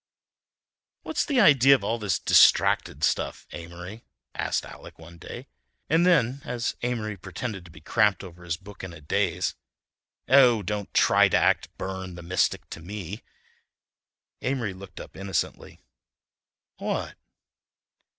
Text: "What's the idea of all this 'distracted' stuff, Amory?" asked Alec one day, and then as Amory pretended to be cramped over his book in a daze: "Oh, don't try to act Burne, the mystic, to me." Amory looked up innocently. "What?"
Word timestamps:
"What's 1.03 1.23
the 1.23 1.39
idea 1.39 1.75
of 1.75 1.83
all 1.83 1.99
this 1.99 2.17
'distracted' 2.17 3.03
stuff, 3.03 3.45
Amory?" 3.51 4.03
asked 4.33 4.65
Alec 4.65 4.97
one 4.97 5.19
day, 5.19 5.45
and 5.91 6.07
then 6.07 6.41
as 6.43 6.75
Amory 6.81 7.15
pretended 7.15 7.65
to 7.65 7.69
be 7.71 7.81
cramped 7.81 8.23
over 8.23 8.43
his 8.43 8.57
book 8.57 8.83
in 8.83 8.93
a 8.93 8.99
daze: 9.01 9.53
"Oh, 10.27 10.63
don't 10.63 10.91
try 10.95 11.29
to 11.29 11.37
act 11.37 11.77
Burne, 11.77 12.15
the 12.15 12.23
mystic, 12.23 12.67
to 12.71 12.79
me." 12.81 13.21
Amory 14.41 14.73
looked 14.73 14.99
up 14.99 15.15
innocently. 15.15 15.83
"What?" 16.77 17.15